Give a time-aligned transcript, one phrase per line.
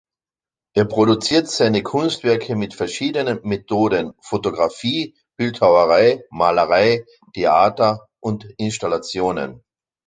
[0.75, 9.61] Er produziert seine Kunstwerke mit verschiedenen Methoden: Fotografie, Bildhauerei, Malerei, Theater und Installationen.